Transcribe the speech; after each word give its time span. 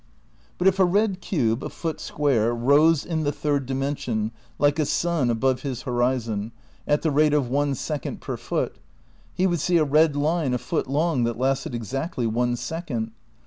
But 0.57 0.65
if 0.67 0.79
a 0.79 0.83
red 0.83 1.21
cube 1.21 1.61
a 1.63 1.69
foot 1.69 1.99
square 1.99 2.55
rose 2.55 3.05
in 3.05 3.21
the 3.23 3.31
third 3.31 3.67
dimension 3.67 4.31
like 4.57 4.79
a 4.79 4.85
sun 4.87 5.29
above 5.29 5.61
his 5.61 5.83
horizon, 5.83 6.53
at 6.87 7.03
the 7.03 7.11
rate 7.11 7.35
of 7.35 7.49
one 7.51 7.75
second 7.75 8.19
per 8.19 8.35
foot, 8.35 8.77
he 9.31 9.45
would 9.45 9.59
see 9.59 9.77
a 9.77 9.83
red 9.85 10.15
line 10.15 10.55
a 10.55 10.57
foot 10.57 10.87
long 10.87 11.23
that 11.25 11.37
lasted 11.37 11.75
exactly 11.75 12.25
one 12.25 12.55
second. 12.55 13.11